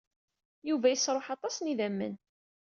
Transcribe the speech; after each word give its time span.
Yuba 0.67 0.87
yesṛuḥ 0.89 1.25
aṭas 1.35 1.55
n 1.59 1.69
yidammen. 1.69 2.13